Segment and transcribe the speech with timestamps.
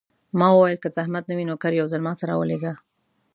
[0.39, 2.73] ما وویل: که زحمت نه وي، نوکر یو ځل ما ته راولېږه.